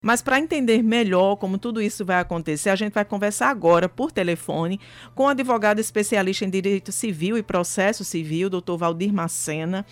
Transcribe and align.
Mas 0.00 0.22
para 0.22 0.38
entender 0.38 0.80
melhor 0.80 1.34
como 1.34 1.58
tudo 1.58 1.82
isso 1.82 2.04
vai 2.04 2.20
acontecer, 2.20 2.70
a 2.70 2.76
gente 2.76 2.92
vai 2.92 3.04
conversar 3.04 3.48
agora 3.48 3.88
por 3.88 4.12
telefone 4.12 4.78
com 5.12 5.24
o 5.24 5.28
advogado 5.28 5.80
especialista 5.80 6.44
em 6.44 6.50
direito 6.50 6.92
civil 6.92 7.36
e 7.36 7.42
processo 7.42 8.04
civil, 8.04 8.48
doutor 8.48 8.78
Valdir 8.78 9.12
Macena, 9.12 9.84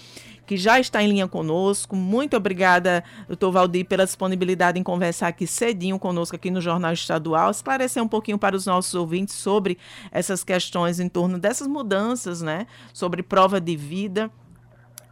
que 0.46 0.56
já 0.56 0.78
está 0.78 1.02
em 1.02 1.08
linha 1.08 1.26
conosco. 1.26 1.96
Muito 1.96 2.36
obrigada, 2.36 3.02
doutor 3.26 3.50
Valdir, 3.50 3.84
pela 3.84 4.04
disponibilidade 4.04 4.78
em 4.78 4.82
conversar 4.84 5.26
aqui 5.26 5.44
cedinho 5.44 5.98
conosco 5.98 6.36
aqui 6.36 6.52
no 6.52 6.60
Jornal 6.60 6.92
Estadual, 6.92 7.50
esclarecer 7.50 8.00
um 8.00 8.06
pouquinho 8.06 8.38
para 8.38 8.54
os 8.54 8.64
nossos 8.64 8.94
ouvintes 8.94 9.34
sobre 9.34 9.76
essas 10.12 10.44
questões 10.44 11.00
em 11.00 11.08
torno 11.08 11.36
dessas 11.36 11.66
mudanças, 11.66 12.40
né? 12.40 12.68
Sobre 12.94 13.24
prova 13.24 13.60
de 13.60 13.74
vida. 13.76 14.30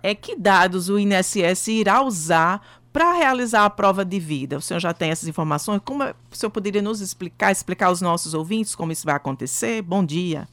É 0.04 0.14
que 0.14 0.36
dados 0.36 0.88
o 0.88 0.98
INSS 0.98 1.66
irá 1.68 2.00
usar 2.00 2.83
para 2.94 3.12
realizar 3.12 3.64
a 3.64 3.70
prova 3.70 4.04
de 4.04 4.20
vida, 4.20 4.56
o 4.56 4.60
senhor 4.60 4.78
já 4.78 4.94
tem 4.94 5.10
essas 5.10 5.28
informações? 5.28 5.82
Como 5.84 6.04
é, 6.04 6.14
o 6.30 6.36
senhor 6.36 6.52
poderia 6.52 6.80
nos 6.80 7.00
explicar, 7.00 7.50
explicar 7.50 7.88
aos 7.88 8.00
nossos 8.00 8.34
ouvintes 8.34 8.76
como 8.76 8.92
isso 8.92 9.04
vai 9.04 9.16
acontecer? 9.16 9.82
Bom 9.82 10.04
dia. 10.04 10.46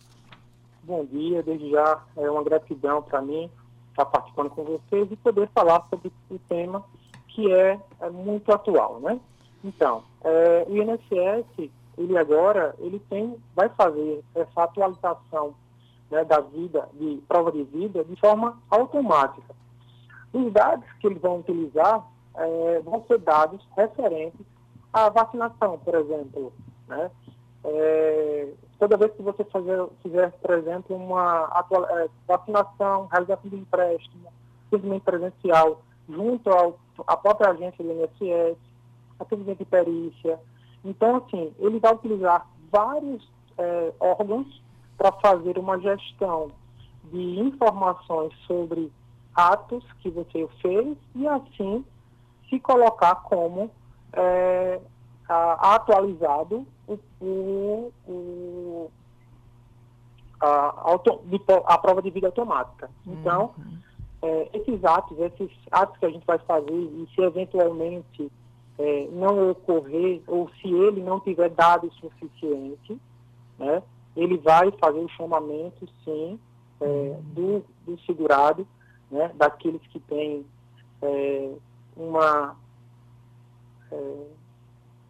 Bom 0.84 1.06
dia, 1.06 1.44
desde 1.44 1.70
já 1.70 2.02
é 2.18 2.28
uma 2.32 2.44
gratidão 2.44 3.04
para 3.04 3.22
mim 3.22 3.48
estar 3.92 4.06
participando 4.06 4.50
com 4.50 4.64
vocês 4.64 5.12
e 5.12 5.16
poder 5.18 5.48
falar 5.54 5.86
sobre 5.88 6.12
o 6.32 6.40
tema 6.50 6.84
que 7.28 7.54
é, 7.54 7.80
é 8.00 8.10
muito 8.10 8.52
atual, 8.52 9.00
né? 9.02 9.20
Então, 9.64 10.04
é, 10.24 10.66
o 10.68 10.76
INSS, 10.76 11.70
ele 11.96 12.18
agora, 12.18 12.74
ele 12.80 12.98
tem, 13.08 13.36
vai 13.56 13.70
fazer 13.70 14.24
essa 14.34 14.64
atualização 14.64 15.54
né, 16.10 16.26
da 16.26 16.40
vida, 16.40 16.90
de 16.96 17.22
prova 17.28 17.52
de 17.52 17.62
vida, 17.66 18.04
de 18.04 18.16
forma 18.16 18.58
automática. 18.72 19.56
Os 20.34 20.52
dados 20.52 20.88
que 21.00 21.06
eles 21.06 21.22
vão 21.22 21.38
utilizar 21.42 22.04
é, 22.36 22.80
vão 22.80 23.04
ser 23.08 23.20
dados 23.20 23.66
referentes 23.76 24.46
à 24.94 25.10
vacinação, 25.10 25.80
por 25.80 25.96
exemplo. 25.96 26.54
Né? 26.88 27.12
É, 27.64 28.50
toda 28.80 28.98
vez 28.98 29.12
que 29.14 29.22
você 29.22 29.44
fazer, 29.46 29.88
fizer, 30.02 30.32
por 30.32 30.52
exemplo, 30.52 30.96
uma 30.96 31.46
atual, 31.46 31.86
é, 31.98 32.10
vacinação, 32.28 33.08
realização 33.12 33.50
de 33.50 33.56
empréstimo, 33.58 34.28
atendimento 34.68 35.04
presencial, 35.04 35.82
junto 36.10 36.50
ao, 36.50 36.80
à 37.08 37.16
própria 37.16 37.52
agência 37.52 37.84
do 37.84 37.92
INSS, 37.92 38.58
atendimento 39.20 39.60
de 39.60 39.66
perícia. 39.66 40.40
Então, 40.84 41.18
assim, 41.18 41.54
ele 41.60 41.80
vai 41.80 41.94
utilizar 41.94 42.48
vários 42.72 43.28
é, 43.58 43.94
órgãos 44.00 44.62
para 44.98 45.12
fazer 45.14 45.58
uma 45.58 45.80
gestão 45.80 46.52
de 47.12 47.40
informações 47.40 48.34
sobre 48.48 48.92
atos 49.36 49.84
que 50.02 50.10
você 50.10 50.48
fez 50.62 50.98
e, 51.16 51.28
assim, 51.28 51.86
se 52.52 52.60
colocar 52.60 53.16
como 53.16 53.72
é, 54.12 54.82
a, 55.28 55.76
atualizado 55.76 56.68
o, 56.86 57.00
o, 57.22 57.94
o 58.06 58.92
a, 60.42 60.90
auto, 60.90 61.22
a, 61.66 61.78
prova 61.78 62.02
de 62.02 62.10
vida 62.10 62.28
automática. 62.28 62.90
Então, 63.08 63.54
uhum. 63.58 63.78
é, 64.22 64.50
esses 64.54 64.84
atos, 64.84 65.18
esses 65.18 65.50
atos 65.72 65.98
que 65.98 66.06
a 66.06 66.10
gente 66.10 66.26
vai 66.26 66.38
fazer, 66.40 66.74
e 66.74 67.08
se 67.16 67.22
eventualmente 67.22 68.30
é, 68.78 69.08
não 69.12 69.52
ocorrer, 69.52 70.22
ou 70.28 70.50
se 70.62 70.68
ele 70.68 71.02
não 71.02 71.22
tiver 71.22 71.50
dados 71.50 71.94
suficiente, 71.96 73.00
né, 73.58 73.82
ele 74.16 74.38
vai 74.40 74.72
fazer 74.72 75.00
o 75.00 75.10
chamamento, 75.10 75.88
sim, 76.04 76.38
é, 76.82 76.86
uhum. 76.86 77.22
do, 77.34 77.66
do 77.86 78.00
segurado, 78.02 78.68
né, 79.10 79.32
daqueles 79.36 79.82
que 79.88 80.00
têm 80.02 80.46
é, 81.02 81.52
uma 81.96 82.56
é, 83.92 84.28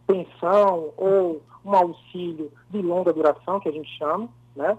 pensão 0.06 0.92
ou 0.96 1.42
um 1.64 1.74
auxílio 1.74 2.52
de 2.70 2.82
longa 2.82 3.12
duração, 3.12 3.60
que 3.60 3.68
a 3.68 3.72
gente 3.72 3.88
chama, 3.96 4.28
né? 4.54 4.76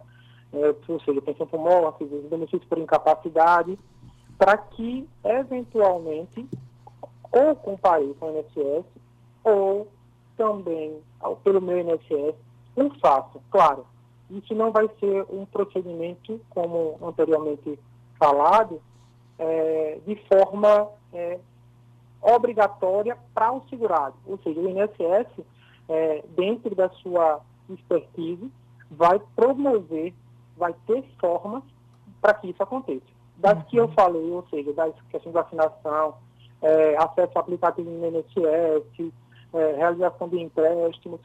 É, 0.52 0.76
ou 0.88 1.00
seja, 1.02 1.22
pensão 1.22 1.48
por 1.48 1.60
morte, 1.60 2.06
benefício 2.06 2.68
por 2.68 2.78
incapacidade, 2.78 3.78
para 4.38 4.58
que, 4.58 5.08
eventualmente, 5.24 6.48
ou 7.32 7.56
compareça 7.56 8.24
ao 8.24 8.32
INSS, 8.32 8.86
ou 9.44 9.88
também 10.38 11.02
pelo 11.44 11.62
meu 11.62 11.80
INSS, 11.80 12.36
um 12.78 12.90
faça. 13.00 13.40
Claro, 13.50 13.86
isso 14.30 14.54
não 14.54 14.72
vai 14.72 14.90
ser 15.00 15.26
um 15.30 15.46
procedimento, 15.46 16.40
como 16.50 16.98
anteriormente 17.02 17.80
falado, 18.20 18.82
é, 19.40 20.00
de 20.06 20.16
forma 20.28 20.90
é, 21.14 21.40
obrigatória 22.24 23.18
para 23.34 23.52
o 23.52 23.62
segurado. 23.70 24.16
Ou 24.26 24.38
seja, 24.40 24.60
o 24.60 24.70
INSS, 24.70 25.46
é, 25.90 26.24
dentro 26.36 26.74
da 26.74 26.90
sua 26.90 27.42
expertise, 27.70 28.52
vai 28.90 29.20
promover, 29.36 30.14
vai 30.58 30.74
ter 30.88 31.04
formas 31.20 31.64
para 32.22 32.34
que 32.36 32.50
isso 32.50 32.64
aconteça. 32.64 33.06
Das 33.38 33.58
uhum. 33.58 33.64
que 33.64 33.78
eu 33.78 33.88
falei, 33.90 34.32
ou 34.32 34.46
seja, 34.50 34.72
das 34.74 34.94
questões 35.10 35.34
de 35.34 35.42
vacinação, 35.42 36.16
é, 36.62 36.96
acesso 36.98 37.38
aplicativo 37.38 37.90
no 37.90 38.08
INSS, 38.08 39.12
é, 39.54 39.76
realização 39.76 40.30
de 40.30 40.40
empréstimos. 40.40 41.20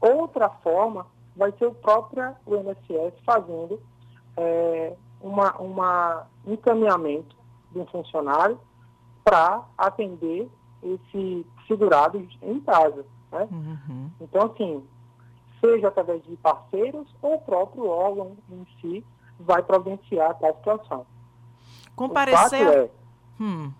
Outra 0.00 0.48
forma 0.48 1.06
vai 1.36 1.52
ser 1.52 1.66
o 1.66 1.74
próprio 1.74 2.34
INSS 2.46 3.14
fazendo 3.24 3.80
é, 4.36 4.94
uma, 5.20 5.56
uma 5.58 6.26
encaminhamento 6.46 7.36
de 7.72 7.78
um 7.78 7.86
funcionário 7.86 8.58
para 9.24 9.64
atender 9.76 10.48
esse 10.82 11.46
segurado 11.66 12.26
em 12.42 12.60
casa. 12.60 13.04
Né? 13.30 13.48
Uhum. 13.50 14.10
Então, 14.20 14.46
assim, 14.46 14.82
seja 15.60 15.88
através 15.88 16.22
de 16.24 16.36
parceiros 16.36 17.06
ou 17.22 17.34
o 17.34 17.40
próprio 17.40 17.86
órgão 17.86 18.36
em 18.50 18.66
si 18.80 19.04
vai 19.38 19.62
providenciar 19.62 20.38
tal 20.38 20.54
situação. 20.56 21.06
Comparecer. 21.94 22.66
É, 22.66 22.90
hum. 23.40 23.72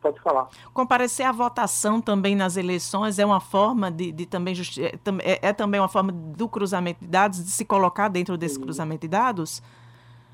Pode 0.00 0.20
falar. 0.20 0.48
Comparecer 0.74 1.24
à 1.24 1.32
votação 1.32 1.98
também 1.98 2.36
nas 2.36 2.58
eleições 2.58 3.18
é 3.18 3.24
uma 3.24 3.40
forma 3.40 3.90
de, 3.90 4.12
de 4.12 4.26
também 4.26 4.54
justi 4.54 4.84
é, 4.84 4.92
é, 5.22 5.48
é, 5.48 5.52
também 5.54 5.80
uma 5.80 5.88
forma 5.88 6.12
do 6.12 6.46
cruzamento 6.46 7.00
de 7.00 7.06
dados, 7.06 7.42
de 7.42 7.50
se 7.50 7.64
colocar 7.64 8.08
dentro 8.08 8.36
desse 8.36 8.56
Sim. 8.56 8.60
cruzamento 8.60 9.00
de 9.00 9.08
dados? 9.08 9.62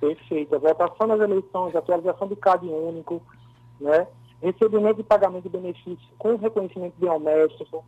Perfeito. 0.00 0.56
A 0.56 0.58
votação 0.58 1.06
nas 1.06 1.20
eleições, 1.20 1.76
a 1.76 1.78
atualização 1.78 2.26
do 2.26 2.34
CAD 2.34 2.66
único, 2.66 3.22
né? 3.80 4.08
Recebimento 4.42 5.00
e 5.00 5.04
pagamento 5.04 5.44
de 5.44 5.48
benefícios 5.50 6.08
com 6.18 6.36
reconhecimento 6.36 6.94
biométrico, 6.98 7.84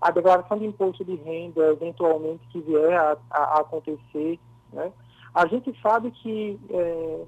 a 0.00 0.10
declaração 0.10 0.58
de 0.58 0.66
imposto 0.66 1.04
de 1.04 1.14
renda, 1.16 1.72
eventualmente, 1.72 2.46
que 2.48 2.60
vier 2.60 2.98
a, 2.98 3.16
a 3.30 3.60
acontecer. 3.60 4.38
Né? 4.72 4.92
A 5.34 5.46
gente 5.46 5.78
sabe 5.82 6.10
que 6.10 6.58
é, 6.70 7.24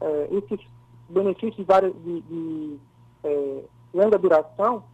é, 0.00 0.28
esses 0.30 0.60
benefícios 1.08 1.66
de, 1.66 1.92
de, 1.92 2.20
de 2.22 2.78
é, 3.24 3.64
longa 3.92 4.18
duração, 4.18 4.84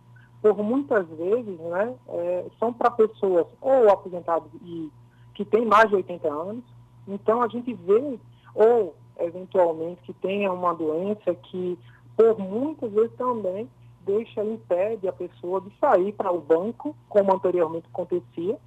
por 0.41 0.57
muitas 0.57 1.07
vezes, 1.09 1.59
né, 1.61 1.95
é, 2.09 2.47
são 2.59 2.73
para 2.73 2.91
pessoas 2.91 3.47
ou 3.61 3.91
aposentados 3.91 4.51
e 4.63 4.91
que 5.35 5.45
têm 5.45 5.67
mais 5.67 5.91
de 5.91 5.97
80 5.97 6.29
anos. 6.29 6.65
Então, 7.07 7.43
a 7.43 7.49
gente 7.49 7.75
vê, 7.75 8.19
ou 8.55 8.95
eventualmente, 9.19 10.01
que 10.03 10.15
tenha 10.15 10.51
uma 10.51 10.75
doença 10.75 11.35
que 11.35 11.79
por 12.21 12.39
muitas 12.39 12.93
vezes 12.93 13.17
também 13.17 13.67
deixa, 14.05 14.45
impede 14.45 15.09
a 15.09 15.13
pessoa 15.13 15.59
de 15.63 15.73
sair 15.79 16.13
para 16.13 16.31
o 16.31 16.39
banco, 16.39 16.95
como 17.09 17.33
anteriormente 17.33 17.89
acontecia, 17.91 18.59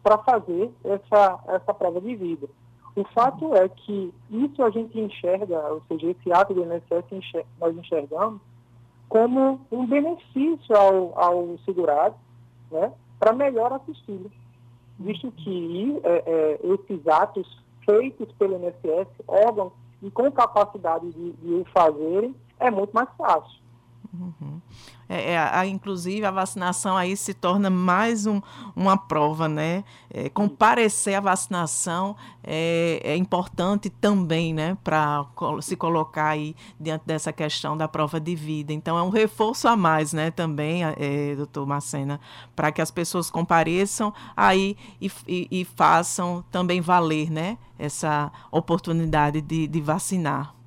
para 0.00 0.18
fazer 0.18 0.70
essa, 0.84 1.40
essa 1.48 1.74
prova 1.74 2.00
de 2.00 2.14
vida. 2.14 2.48
O 2.94 3.04
fato 3.12 3.54
é 3.54 3.68
que 3.68 4.14
isso 4.30 4.62
a 4.62 4.70
gente 4.70 4.98
enxerga, 4.98 5.58
ou 5.72 5.82
seja, 5.88 6.10
esse 6.10 6.32
ato 6.32 6.54
do 6.54 6.62
INSS 6.62 7.04
enxerga, 7.10 7.48
nós 7.60 7.76
enxergamos 7.76 8.40
como 9.08 9.60
um 9.72 9.86
benefício 9.86 10.76
ao, 10.76 11.18
ao 11.18 11.58
segurado, 11.64 12.14
né, 12.70 12.92
para 13.18 13.32
melhor 13.32 13.72
assisti-lo, 13.72 14.30
visto 15.00 15.32
que 15.32 16.00
é, 16.04 16.22
é, 16.26 16.60
esses 16.62 17.08
atos 17.08 17.60
feitos 17.84 18.30
pelo 18.38 18.54
INSS, 18.54 19.08
órgãos 19.26 19.72
e 20.00 20.10
com 20.12 20.30
capacidade 20.30 21.10
de, 21.10 21.32
de 21.32 21.54
o 21.54 21.64
fazerem, 21.72 22.34
é 22.60 22.70
muito 22.70 22.92
mais 22.92 23.08
fácil. 23.16 23.60
Uhum. 24.12 24.60
É, 25.08 25.32
é, 25.32 25.38
a, 25.38 25.66
inclusive, 25.66 26.24
a 26.24 26.30
vacinação 26.30 26.96
aí 26.96 27.16
se 27.16 27.34
torna 27.34 27.68
mais 27.68 28.26
um, 28.26 28.40
uma 28.76 28.96
prova, 28.96 29.48
né? 29.48 29.82
É, 30.08 30.28
comparecer 30.28 31.14
à 31.16 31.20
vacinação 31.20 32.14
é, 32.44 33.00
é 33.02 33.16
importante 33.16 33.90
também, 33.90 34.54
né? 34.54 34.78
Para 34.84 35.26
se 35.62 35.74
colocar 35.74 36.28
aí 36.28 36.54
diante 36.78 37.02
dessa 37.06 37.32
questão 37.32 37.76
da 37.76 37.88
prova 37.88 38.20
de 38.20 38.36
vida. 38.36 38.72
Então, 38.72 38.96
é 38.96 39.02
um 39.02 39.10
reforço 39.10 39.66
a 39.66 39.76
mais, 39.76 40.12
né? 40.12 40.30
Também, 40.30 40.82
é, 40.84 41.34
doutor 41.34 41.66
Macena, 41.66 42.20
para 42.54 42.70
que 42.70 42.80
as 42.80 42.92
pessoas 42.92 43.30
compareçam 43.30 44.14
aí 44.36 44.76
e, 45.00 45.10
e, 45.26 45.48
e, 45.50 45.64
façam 45.64 46.44
também 46.52 46.80
valer, 46.80 47.30
né? 47.30 47.58
Essa 47.76 48.30
oportunidade 48.52 49.40
de, 49.40 49.66
de 49.66 49.80
vacinar. 49.80 50.59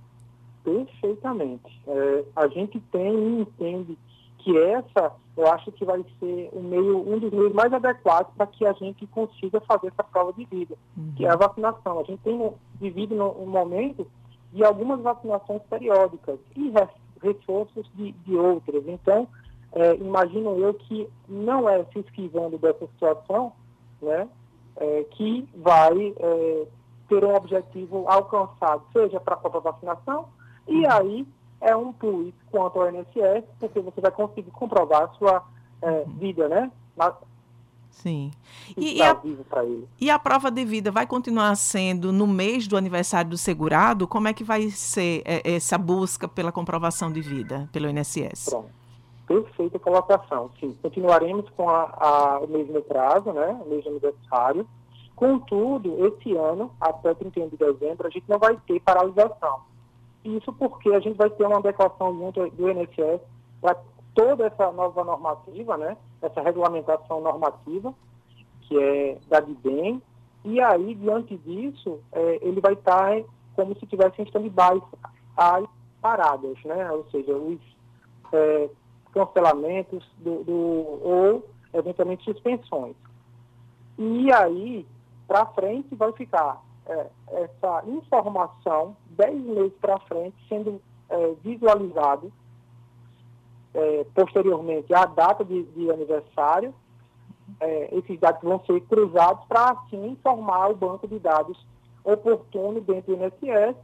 Perfeitamente. 0.64 1.82
É, 1.88 2.26
a 2.36 2.48
gente 2.48 2.80
tem 2.92 3.14
e 3.14 3.42
entende 3.42 3.98
que 4.40 4.58
essa 4.58 5.14
eu 5.36 5.48
acho 5.52 5.72
que 5.72 5.84
vai 5.84 6.04
ser 6.20 6.50
um, 6.54 6.62
meio, 6.62 6.98
um 7.12 7.18
dos 7.18 7.32
meios 7.32 7.54
mais 7.54 7.74
adequados 7.74 8.32
para 8.36 8.46
que 8.46 8.66
a 8.66 8.74
gente 8.74 9.08
consiga 9.08 9.60
fazer 9.62 9.88
essa 9.88 10.04
prova 10.04 10.32
de 10.34 10.46
vida, 10.46 10.76
uhum. 10.96 11.14
que 11.16 11.26
é 11.26 11.30
a 11.30 11.36
vacinação. 11.36 12.00
A 12.00 12.04
gente 12.04 12.22
tem 12.22 12.54
vivido 12.80 13.16
um 13.16 13.48
momento 13.48 14.06
de 14.52 14.64
algumas 14.64 15.02
vacinações 15.02 15.62
periódicas 15.64 16.40
e 16.56 16.72
reforços 17.20 17.90
de, 17.96 18.12
de 18.12 18.36
outras. 18.36 18.88
Então, 18.88 19.28
é, 19.72 19.96
imagino 19.96 20.56
eu 20.60 20.76
que 20.76 21.10
não 21.28 21.68
é 21.68 21.84
se 21.86 22.00
esquivando 22.00 22.60
dessa 22.60 22.86
situação 22.88 23.54
né, 24.00 24.30
é, 24.76 25.04
que 25.12 25.50
vai 25.56 26.14
é, 26.16 26.68
ter 27.10 27.26
um 27.26 27.34
objetivo 27.34 28.06
alcançado, 28.08 28.84
seja 28.94 29.20
para 29.20 29.34
a 29.34 29.38
própria 29.38 29.62
vacinação, 29.62 30.28
e 30.68 30.86
aí 30.86 31.28
é 31.62 31.76
um 31.76 31.94
plus 31.94 32.34
quanto 32.52 32.80
ao 32.80 32.90
INSS, 32.90 33.46
porque 33.60 33.80
você 33.80 34.02
vai 34.02 34.12
conseguir 34.12 34.52
comprovar 34.52 35.04
a 35.04 35.08
sua 35.10 35.44
é, 35.82 36.06
vida, 36.06 36.48
né? 36.48 36.72
Na, 36.96 37.14
Sim. 37.94 38.32
E, 38.76 38.98
e, 38.98 39.02
a, 39.04 39.22
e, 40.02 40.10
a, 40.10 40.18
prova 40.18 40.50
de 40.50 40.66
vida 40.66 40.92
vai 40.92 41.06
continuar 41.06 41.56
sendo 41.56 42.12
no 42.12 42.26
mês 42.26 42.68
do 42.68 42.76
aniversário 42.76 43.30
do 43.30 43.38
segurado? 43.38 44.08
Como 44.08 44.28
é 44.28 44.34
que 44.34 44.44
vai 44.44 44.70
ser 44.72 45.22
é, 45.26 45.56
essa 45.56 45.78
busca 45.78 46.28
pela 46.28 46.52
comprovação 46.52 47.12
de 47.12 47.22
vida 47.22 47.70
pelo 47.72 47.88
INSS? 47.88 48.50
Pronto. 48.50 48.70
Perfeita 49.28 49.80
colocação. 49.80 50.50
Sim, 50.60 50.76
continuaremos 50.82 51.50
com 51.52 51.70
a, 51.70 51.84
a, 51.84 52.40
o 52.40 52.48
mesmo 52.48 52.82
prazo, 52.82 53.32
né? 53.32 53.62
O 53.64 53.70
mesmo 53.70 53.92
aniversário. 53.92 54.68
Contudo, 55.16 56.06
esse 56.08 56.36
ano, 56.36 56.72
até 56.82 57.14
31 57.14 57.50
de 57.50 57.58
dezembro, 57.58 58.08
a 58.08 58.10
gente 58.10 58.26
não 58.28 58.40
vai 58.40 58.58
ter 58.68 58.80
paralisação. 58.82 59.62
Isso 60.24 60.54
porque 60.54 60.90
a 60.94 61.00
gente 61.00 61.18
vai 61.18 61.30
ter 61.30 61.46
uma 61.46 61.58
adequação 61.58 62.18
junto 62.18 62.50
do 62.52 62.70
INSS 62.70 63.22
para 63.62 63.78
toda 64.14 64.46
essa 64.46 64.72
nova 64.72 65.04
normativa, 65.04 65.78
né? 65.78 65.98
Essa 66.22 66.42
regulamentação 66.42 67.20
normativa, 67.22 67.94
que 68.62 68.78
é 68.78 69.18
da 69.28 69.40
DIBEM, 69.40 70.02
e 70.46 70.60
aí, 70.62 70.96
diante 70.96 71.38
disso, 71.38 72.00
é, 72.12 72.40
ele 72.42 72.60
vai 72.60 72.74
estar 72.74 73.22
como 73.56 73.78
se 73.80 73.86
tivesse 73.86 74.22
em 74.22 74.26
stand-by 74.26 74.82
as 75.38 75.66
paradas, 76.02 76.58
né? 76.66 76.92
Ou 76.92 77.06
seja, 77.10 77.34
os 77.34 77.60
é, 78.34 78.70
cancelamentos 79.14 80.06
do, 80.18 80.44
do, 80.44 80.54
ou, 81.02 81.50
eventualmente, 81.74 82.26
suspensões. 82.26 82.96
E 83.98 84.32
aí, 84.34 84.86
para 85.28 85.46
frente, 85.48 85.96
vai 85.96 86.12
ficar 86.12 86.62
é, 86.86 87.08
essa 87.28 87.84
informação, 87.88 88.98
10 89.14 89.44
meses 89.44 89.74
para 89.80 90.00
frente, 90.00 90.36
sendo 90.48 90.82
é, 91.10 91.34
visualizado 91.44 92.32
é, 93.74 94.06
posteriormente 94.14 94.94
à 94.94 95.06
data 95.06 95.44
de, 95.44 95.64
de 95.64 95.92
aniversário. 95.92 96.74
É, 97.60 97.96
esses 97.98 98.20
dados 98.20 98.42
vão 98.42 98.64
ser 98.66 98.80
cruzados 98.82 99.46
para, 99.48 99.72
assim, 99.72 100.08
informar 100.08 100.72
o 100.72 100.76
banco 100.76 101.08
de 101.08 101.20
dados 101.20 101.58
oportuno 102.04 102.82
dentro 102.82 103.16
do 103.16 103.24
INSS 103.24 103.76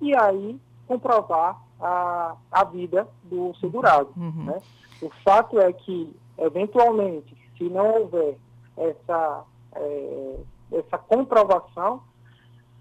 e 0.00 0.14
aí 0.16 0.60
comprovar 0.86 1.60
a, 1.80 2.36
a 2.50 2.64
vida 2.64 3.08
do 3.24 3.54
segurado. 3.56 4.10
Uhum. 4.16 4.44
Né? 4.44 4.58
O 5.00 5.10
fato 5.24 5.58
é 5.58 5.72
que, 5.72 6.14
eventualmente, 6.38 7.36
se 7.56 7.64
não 7.64 8.02
houver 8.02 8.36
essa, 8.76 9.44
é, 9.74 10.36
essa 10.72 10.98
comprovação, 10.98 12.02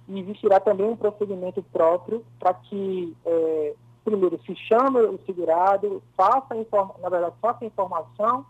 existirá 0.10 0.60
também 0.60 0.88
um 0.88 0.96
procedimento 0.96 1.64
próprio 1.72 2.24
para 2.40 2.54
que, 2.54 3.16
é, 3.26 3.74
primeiro, 4.04 4.40
se 4.46 4.56
chame 4.56 5.00
o 5.00 5.20
segurado, 5.26 6.02
faça, 6.16 6.56
na 7.02 7.10
verdade, 7.10 7.36
faça 7.42 7.64
a 7.64 7.68
informação, 7.68 8.46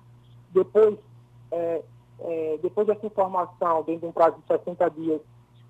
depois, 0.51 0.97
é, 1.51 1.81
é, 2.19 2.59
depois 2.61 2.87
dessa 2.87 3.05
informação, 3.05 3.83
dentro 3.83 4.01
de 4.01 4.05
um 4.07 4.11
prazo 4.11 4.37
de 4.37 4.47
60 4.47 4.89
dias, 4.91 5.21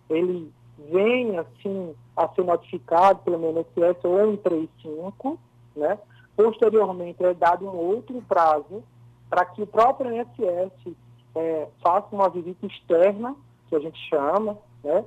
ele 0.10 0.52
venha, 0.92 1.42
assim, 1.42 1.96
a 2.16 2.28
ser 2.30 2.44
notificado 2.44 3.20
pelo 3.20 3.38
INSS 3.50 4.04
ou 4.04 4.20
135, 4.20 5.40
né? 5.76 5.98
Posteriormente, 6.36 7.24
é 7.24 7.34
dado 7.34 7.66
um 7.66 7.76
outro 7.76 8.22
prazo 8.28 8.84
para 9.30 9.46
que 9.46 9.62
o 9.62 9.68
próprio 9.68 10.12
INSS 10.14 10.96
é, 11.36 11.68
faça 11.82 12.08
uma 12.12 12.30
visita 12.30 12.66
externa, 12.66 13.36
que 13.68 13.76
a 13.76 13.80
gente 13.80 13.98
chama, 14.10 14.58
né? 14.84 15.04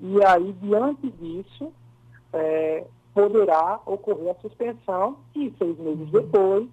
E 0.00 0.24
aí, 0.24 0.52
diante 0.52 1.10
disso, 1.10 1.72
é, 2.32 2.86
poderá 3.12 3.80
ocorrer 3.84 4.30
a 4.30 4.40
suspensão 4.40 5.18
e 5.34 5.52
seis 5.58 5.78
meses 5.78 6.10
depois, 6.10 6.68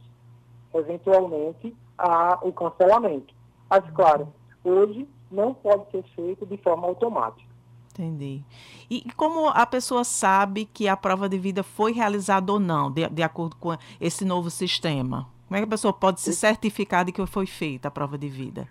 eventualmente, 0.73 1.75
a, 1.97 2.39
o 2.41 2.51
cancelamento. 2.51 3.33
Mas, 3.69 3.83
claro, 3.91 4.27
hoje 4.63 5.07
não 5.31 5.53
pode 5.53 5.89
ser 5.91 6.03
feito 6.15 6.45
de 6.45 6.57
forma 6.57 6.87
automática. 6.87 7.55
Entendi. 7.91 8.43
E 8.89 9.09
como 9.15 9.47
a 9.47 9.65
pessoa 9.65 10.03
sabe 10.03 10.65
que 10.65 10.87
a 10.87 10.97
prova 10.97 11.29
de 11.29 11.37
vida 11.37 11.63
foi 11.63 11.93
realizada 11.93 12.51
ou 12.51 12.59
não, 12.59 12.91
de, 12.91 13.07
de 13.07 13.23
acordo 13.23 13.55
com 13.55 13.75
esse 13.99 14.25
novo 14.25 14.49
sistema? 14.49 15.29
Como 15.47 15.55
é 15.55 15.59
que 15.59 15.65
a 15.65 15.69
pessoa 15.69 15.93
pode 15.93 16.19
se 16.19 16.33
certificar 16.33 17.05
de 17.05 17.11
que 17.11 17.25
foi 17.25 17.45
feita 17.45 17.87
a 17.87 17.91
prova 17.91 18.17
de 18.17 18.27
vida? 18.27 18.67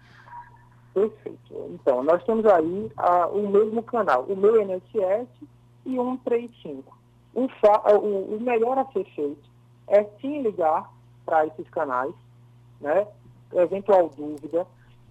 Perfeito. 0.94 1.70
Então, 1.70 2.05
nós 2.05 2.23
temos 2.23 2.46
aí 2.46 2.91
o 3.32 3.49
mesmo 3.49 3.82
canal, 3.82 4.23
o 4.29 4.37
meu 4.37 4.62
NSS 4.64 5.29
e 5.85 5.96
135. 5.96 6.96
O, 7.35 7.41
o, 7.43 8.37
o 8.37 8.41
melhor 8.41 8.79
a 8.79 8.85
ser 8.93 9.05
feito 9.06 9.50
é 9.88 10.05
sim 10.20 10.43
ligar 10.43 10.88
para 11.26 11.46
esses 11.46 11.69
canais, 11.70 12.14
né? 12.81 13.08
Eventual 13.52 14.08
dúvida. 14.17 14.67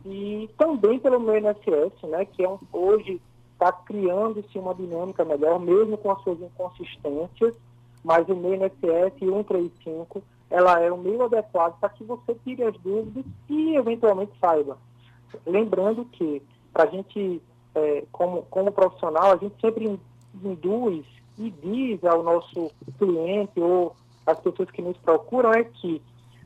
E 0.05 0.49
também 0.57 0.99
pelo 0.99 1.19
meu 1.19 1.35
NSS, 1.35 2.07
né? 2.07 2.25
Que 2.25 2.45
é 2.45 2.49
um, 2.49 2.57
hoje 2.71 3.21
está 3.51 3.71
criando-se 3.71 4.57
uma 4.57 4.73
dinâmica 4.73 5.25
melhor, 5.25 5.59
mesmo 5.59 5.97
com 5.97 6.11
as 6.11 6.21
suas 6.23 6.41
inconsistências, 6.41 7.55
mas 8.03 8.27
o 8.29 8.35
meu 8.35 8.53
NSS 8.53 9.19
135, 9.19 10.23
ela 10.49 10.79
é 10.79 10.91
o 10.91 10.97
meio 10.97 11.23
adequado 11.23 11.77
para 11.79 11.89
que 11.89 12.03
você 12.03 12.35
tire 12.43 12.63
as 12.63 12.77
dúvidas 12.79 13.25
e 13.49 13.75
eventualmente 13.75 14.31
saiba. 14.39 14.77
Lembrando 15.45 16.05
que, 16.05 16.41
para 16.71 16.83
a 16.83 16.87
gente, 16.87 17.41
é, 17.75 18.03
como, 18.11 18.43
como 18.43 18.71
profissional, 18.71 19.31
a 19.31 19.37
gente 19.37 19.55
sempre 19.59 19.99
induz 20.43 21.05
e 21.37 21.49
diz 21.49 22.03
ao 22.03 22.23
nosso 22.23 22.71
cliente 22.97 23.59
ou 23.59 23.95
às 24.25 24.39
pessoas 24.39 24.69
que 24.71 24.81
nos 24.81 24.97
procuram 24.97 25.51
é 25.51 25.63
que 25.63 26.01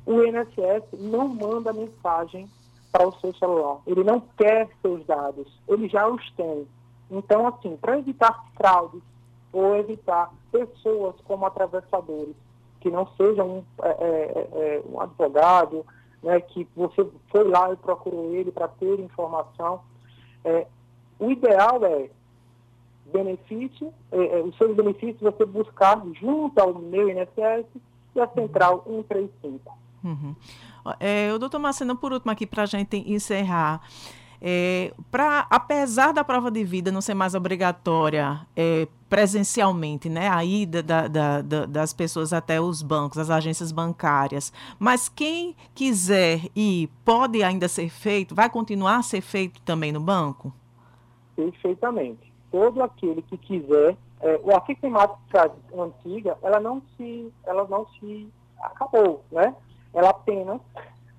o 0.06 0.24
INSS 0.24 0.84
não 1.00 1.28
manda 1.28 1.74
mensagem 1.74 2.50
para 2.92 3.08
o 3.08 3.20
seu 3.20 3.34
celular. 3.36 3.80
Ele 3.86 4.04
não 4.04 4.22
quer 4.38 4.70
seus 4.82 5.06
dados, 5.06 5.48
ele 5.68 5.88
já 5.90 6.08
os 6.08 6.32
tem. 6.32 6.68
Então, 7.12 7.48
assim, 7.48 7.78
para 7.78 8.00
evitar 8.00 8.46
fraudes 8.56 9.02
ou 9.52 9.76
evitar 9.76 10.32
pessoas 10.52 11.16
como 11.26 11.46
atravessadores, 11.46 12.36
que 12.80 12.90
não 12.90 13.08
sejam 13.18 13.58
um, 13.58 13.64
é, 13.82 13.90
é, 13.90 14.48
é, 14.54 14.84
um 14.90 15.00
advogado, 15.02 15.86
né, 16.28 16.42
que 16.42 16.68
você 16.76 17.08
foi 17.30 17.48
lá 17.48 17.72
e 17.72 17.78
procurou 17.78 18.34
ele 18.34 18.52
para 18.52 18.68
ter 18.68 19.00
informação, 19.00 19.80
é, 20.44 20.68
o 21.18 21.32
ideal 21.32 21.84
é 21.86 22.10
benefício, 23.14 23.94
é, 24.12 24.40
é, 24.40 24.42
os 24.42 24.56
seus 24.58 24.76
benefícios 24.76 25.22
você 25.22 25.46
buscar 25.46 26.04
junto 26.20 26.60
ao 26.60 26.74
meu 26.74 27.10
INSS 27.10 27.66
e 28.14 28.20
a 28.20 28.28
central 28.28 28.84
135. 28.86 29.78
Uhum. 30.04 30.36
É, 31.00 31.32
o 31.34 31.40
doutor 31.40 31.60
Marceno, 31.60 31.96
por 31.96 32.12
último 32.12 32.32
aqui, 32.32 32.46
para 32.46 32.64
a 32.64 32.66
gente 32.66 32.98
encerrar, 33.10 33.82
é, 34.42 34.94
apesar 35.50 36.12
da 36.12 36.24
prova 36.24 36.52
de 36.52 36.64
vida 36.64 36.92
não 36.92 37.02
ser 37.02 37.14
mais 37.14 37.34
obrigatória 37.34 38.40
é, 38.56 38.88
presencialmente, 39.10 40.10
né, 40.10 40.28
a 40.28 40.44
ida 40.44 40.84
da, 40.84 41.08
da, 41.08 41.42
da, 41.42 41.66
das 41.66 41.94
pessoas 41.94 42.34
até 42.34 42.60
os 42.60 42.82
bancos, 42.82 43.18
as 43.18 43.30
agências 43.30 43.72
bancárias, 43.72 44.52
mas 44.78 45.10
quem 45.10 45.56
quiser 45.74 46.42
ir, 46.56 46.90
pode 47.04 47.42
ainda 47.42 47.68
ser 47.68 47.90
feito, 47.90 48.36
vai 48.36 48.50
continuar 48.50 48.98
a 48.98 49.04
ser 49.04 49.22
feito 49.22 49.62
também 49.62 49.92
no 49.92 50.00
banco? 50.00 50.54
Perfeitamente. 51.36 52.32
Todo 52.52 52.82
aquele 52.84 53.22
que 53.22 53.38
quiser, 53.38 53.98
é, 54.22 54.40
a 54.56 54.66
sistemática 54.66 55.52
antiga, 55.78 56.38
ela 56.42 56.60
não 56.60 56.82
se, 56.96 57.32
ela 57.46 57.68
não 57.68 57.88
se 58.00 58.28
acabou, 58.60 59.24
né? 59.32 59.56
Ela 59.94 60.10
apenas 60.10 60.60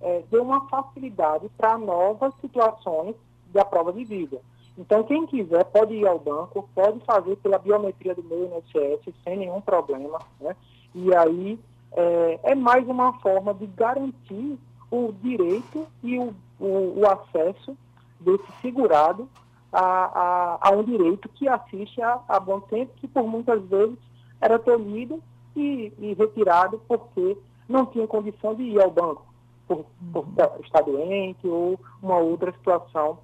é, 0.00 0.22
deu 0.30 0.42
uma 0.42 0.68
facilidade 0.68 1.48
para 1.56 1.76
novas 1.76 2.32
situações 2.40 3.16
da 3.52 3.64
prova 3.64 3.92
de 3.92 4.04
vida. 4.04 4.40
Então, 4.76 5.02
quem 5.02 5.26
quiser 5.26 5.64
pode 5.64 5.94
ir 5.94 6.06
ao 6.06 6.18
banco, 6.18 6.68
pode 6.74 7.00
fazer 7.00 7.36
pela 7.36 7.58
biometria 7.58 8.14
do 8.14 8.22
meu 8.22 8.44
INSS 8.44 9.12
sem 9.24 9.36
nenhum 9.36 9.60
problema, 9.60 10.20
né? 10.40 10.54
E 10.94 11.14
aí 11.14 11.58
é, 11.92 12.40
é 12.44 12.54
mais 12.54 12.86
uma 12.88 13.12
forma 13.14 13.52
de 13.54 13.66
garantir 13.66 14.56
o 14.90 15.12
direito 15.20 15.86
e 16.02 16.18
o, 16.18 16.34
o, 16.60 17.00
o 17.00 17.06
acesso 17.08 17.76
desse 18.20 18.46
segurado 18.62 19.28
a, 19.72 19.80
a, 19.80 20.58
a, 20.68 20.70
um 20.70 20.82
direito 20.82 21.28
que 21.30 21.48
assiste 21.48 22.00
há, 22.00 22.20
há 22.28 22.40
bom 22.40 22.60
tempo, 22.60 22.92
que 22.96 23.08
por 23.08 23.26
muitas 23.26 23.62
vezes 23.64 23.98
era 24.40 24.58
tolhido 24.58 25.20
e, 25.56 25.92
e 25.98 26.14
retirado 26.14 26.80
porque 26.86 27.36
não 27.68 27.84
tinha 27.86 28.06
condição 28.06 28.54
de 28.54 28.62
ir 28.62 28.80
ao 28.80 28.90
banco 28.90 29.27
por, 29.68 29.84
por 30.12 30.26
estar 30.64 30.82
doente 30.82 31.46
ou 31.46 31.78
uma 32.02 32.16
outra 32.18 32.50
situação 32.52 33.18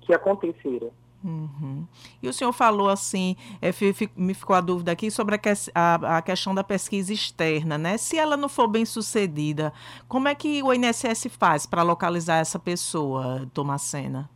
que 0.00 0.12
acontecera. 0.12 0.90
Uhum. 1.24 1.86
E 2.22 2.28
o 2.28 2.32
senhor 2.34 2.52
falou 2.52 2.90
assim, 2.90 3.34
é, 3.62 3.70
me 4.14 4.34
ficou 4.34 4.54
a 4.54 4.60
dúvida 4.60 4.92
aqui 4.92 5.10
sobre 5.10 5.36
a, 5.36 5.38
que, 5.38 5.48
a, 5.74 6.18
a, 6.18 6.22
questão 6.22 6.54
da 6.54 6.62
pesquisa 6.62 7.14
externa, 7.14 7.78
né? 7.78 7.96
Se 7.96 8.18
ela 8.18 8.36
não 8.36 8.48
for 8.48 8.68
bem 8.68 8.84
sucedida, 8.84 9.72
como 10.06 10.28
é 10.28 10.34
que 10.34 10.62
o 10.62 10.70
INSS 10.74 11.28
faz 11.38 11.64
para 11.64 11.82
localizar 11.82 12.40
essa 12.40 12.58
pessoa, 12.58 13.48
Tomacena? 13.54 14.28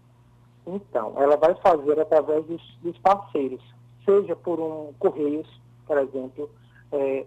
Então, 0.66 1.12
ela 1.18 1.36
vai 1.36 1.54
fazer 1.56 2.00
através 2.00 2.46
dos, 2.46 2.62
dos 2.82 2.96
parceiros, 2.98 3.62
seja 4.04 4.34
por 4.34 4.58
um 4.58 4.94
Correios, 4.98 5.48
por 5.86 5.98
exemplo. 5.98 6.48
É, 6.90 7.26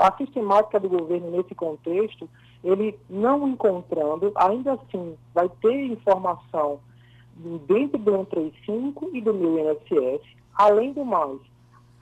a 0.00 0.16
sistemática 0.16 0.80
do 0.80 0.88
governo 0.88 1.30
nesse 1.32 1.54
contexto, 1.54 2.28
ele 2.62 2.98
não 3.08 3.48
encontrando, 3.48 4.32
ainda 4.36 4.74
assim 4.74 5.16
vai 5.34 5.48
ter 5.60 5.86
informação 5.86 6.78
dentro 7.66 7.98
do 7.98 8.12
135 8.12 9.10
e 9.12 9.20
do 9.20 9.34
meu 9.34 9.58
INSS. 9.58 10.22
Além 10.54 10.92
do 10.92 11.04
mais, 11.04 11.40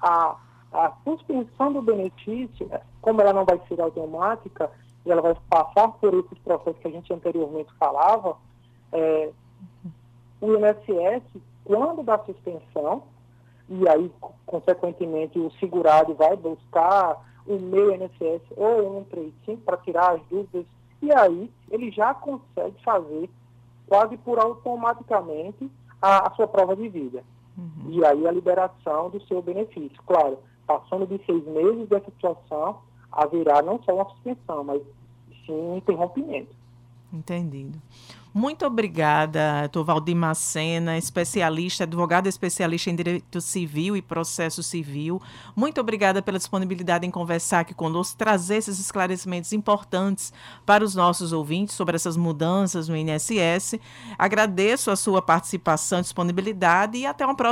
a, 0.03 0.37
a 0.73 0.93
suspensão 1.05 1.73
do 1.73 1.83
benefício, 1.83 2.71
como 3.01 3.21
ela 3.21 3.33
não 3.33 3.45
vai 3.45 3.61
ser 3.69 3.81
automática, 3.81 4.71
e 5.07 5.11
ela 5.11 5.23
vai 5.23 5.35
passar 5.49 5.89
por 5.89 6.13
esses 6.13 6.39
processos 6.39 6.79
que 6.81 6.89
a 6.89 6.91
gente 6.91 7.13
anteriormente 7.13 7.73
falava, 7.79 8.37
é, 8.93 9.31
o 10.41 10.53
INSS, 10.55 11.23
quando 11.65 12.03
dá 12.03 12.19
suspensão, 12.19 13.05
e 13.69 13.89
aí, 13.89 14.11
consequentemente, 14.45 15.39
o 15.39 15.51
segurado 15.53 16.15
vai 16.15 16.37
buscar 16.37 17.17
o 17.51 17.61
meu 17.61 17.95
INSS 17.95 18.43
ou 18.57 19.01
o 19.01 19.05
135 19.11 19.63
para 19.63 19.77
tirar 19.79 20.13
as 20.13 20.23
dúvidas, 20.31 20.65
e 21.03 21.13
aí 21.13 21.51
ele 21.71 21.91
já 21.91 22.15
consegue 22.15 22.83
fazer 22.85 23.29
quase 23.87 24.17
por 24.19 24.39
automaticamente 24.39 25.71
a, 26.01 26.29
a 26.29 26.35
sua 26.35 26.47
prova 26.47 26.77
de 26.77 26.89
vida. 26.89 27.25
Uhum. 27.59 27.91
E 27.91 28.05
aí 28.05 28.27
a 28.27 28.33
liberação 28.33 29.11
do 29.11 29.21
seu 29.27 29.43
benefício. 29.43 30.01
Claro, 30.07 30.39
passando 30.67 31.07
de 31.07 31.25
seis 31.25 31.45
meses 31.47 31.89
dessa 31.89 32.11
situação, 32.11 32.79
haverá 33.11 33.61
não 33.63 33.83
só 33.83 33.95
uma 33.95 34.09
suspensão, 34.11 34.65
mas 34.65 34.83
sim 35.45 35.53
um 35.53 35.77
interrompimento. 35.77 36.55
Entendido. 37.13 37.81
Muito 38.33 38.65
obrigada, 38.65 39.67
Dr. 39.67 39.83
Valdir 39.83 40.15
Macena, 40.15 40.97
especialista, 40.97 41.83
advogado 41.83 42.29
especialista 42.29 42.89
em 42.89 42.95
Direito 42.95 43.41
Civil 43.41 43.97
e 43.97 44.03
Processo 44.03 44.63
Civil. 44.63 45.21
Muito 45.57 45.81
obrigada 45.81 46.23
pela 46.23 46.39
disponibilidade 46.39 47.05
em 47.05 47.11
conversar 47.11 47.61
aqui 47.61 47.75
conosco, 47.75 48.17
trazer 48.17 48.59
esses 48.59 48.79
esclarecimentos 48.79 49.53
importantes 49.53 50.33
para 50.65 50.85
os 50.85 50.95
nossos 50.95 51.33
ouvintes 51.33 51.75
sobre 51.75 51.97
essas 51.97 52.17
mudanças 52.17 52.89
no 52.89 52.97
INSS. 52.97 53.81
Agradeço 54.17 54.93
a 54.93 54.97
sua 54.97 55.21
participação, 55.21 56.01
disponibilidade 56.01 56.99
e 56.99 57.07
até 57.07 57.27
uma 57.27 57.35
próxima 57.35 57.51